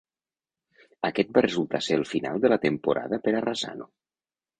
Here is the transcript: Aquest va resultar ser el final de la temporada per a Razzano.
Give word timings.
Aquest 1.09 1.33
va 1.35 1.43
resultar 1.45 1.81
ser 1.87 1.97
el 1.97 2.05
final 2.13 2.41
de 2.45 2.51
la 2.53 2.57
temporada 2.63 3.21
per 3.29 3.35
a 3.41 3.45
Razzano. 3.47 3.89